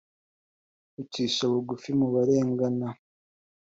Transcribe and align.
ucisha 1.01 1.43
bugufi 1.51 1.89
mu 1.99 2.07
barengana 2.13 2.87